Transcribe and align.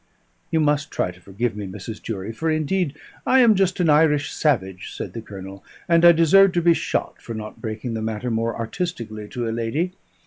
"You 0.49 0.59
must 0.61 0.89
try 0.89 1.11
to 1.11 1.21
forgive 1.21 1.55
me, 1.55 1.67
Mrs. 1.67 2.01
Durie, 2.01 2.31
for 2.33 2.49
indeed 2.49 2.93
and 2.93 2.95
I 3.27 3.41
am 3.41 3.53
just 3.53 3.79
an 3.79 3.87
Irish 3.87 4.31
savage," 4.31 4.91
said 4.91 5.13
the 5.13 5.21
Colonel; 5.21 5.63
"and 5.87 6.03
I 6.03 6.11
deserve 6.11 6.53
to 6.53 6.61
be 6.63 6.73
shot, 6.73 7.21
for 7.21 7.35
not 7.35 7.61
breaking 7.61 7.93
the 7.93 8.01
matter 8.01 8.31
more 8.31 8.57
artistically 8.57 9.27
to 9.27 9.47
a 9.47 9.51
lady. 9.53 9.91